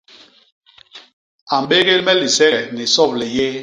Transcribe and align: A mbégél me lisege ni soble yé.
A 1.43 1.55
mbégél 1.61 2.01
me 2.05 2.13
lisege 2.19 2.61
ni 2.75 2.85
soble 2.95 3.25
yé. 3.35 3.49